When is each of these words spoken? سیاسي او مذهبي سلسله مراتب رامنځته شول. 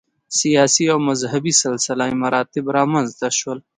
سیاسي 0.39 0.83
او 0.93 0.99
مذهبي 1.09 1.53
سلسله 1.63 2.03
مراتب 2.21 2.65
رامنځته 2.77 3.27
شول. 3.39 3.59